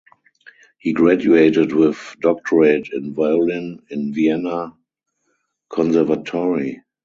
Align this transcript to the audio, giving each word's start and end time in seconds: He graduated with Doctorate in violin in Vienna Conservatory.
He 0.79 0.93
graduated 0.93 1.73
with 1.73 2.15
Doctorate 2.21 2.89
in 2.91 3.13
violin 3.13 3.83
in 3.91 4.11
Vienna 4.11 4.75
Conservatory. 5.69 6.81